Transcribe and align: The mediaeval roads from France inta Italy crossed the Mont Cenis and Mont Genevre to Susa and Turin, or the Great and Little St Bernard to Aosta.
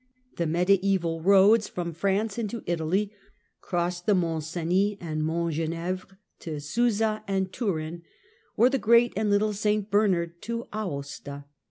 The 0.37 0.47
mediaeval 0.47 1.21
roads 1.21 1.67
from 1.67 1.93
France 1.93 2.39
inta 2.39 2.63
Italy 2.65 3.13
crossed 3.59 4.07
the 4.07 4.15
Mont 4.15 4.43
Cenis 4.43 4.97
and 4.99 5.23
Mont 5.23 5.53
Genevre 5.53 6.17
to 6.39 6.59
Susa 6.59 7.23
and 7.27 7.53
Turin, 7.53 8.01
or 8.57 8.67
the 8.67 8.79
Great 8.79 9.13
and 9.15 9.29
Little 9.29 9.53
St 9.53 9.91
Bernard 9.91 10.41
to 10.41 10.65
Aosta. 10.73 11.45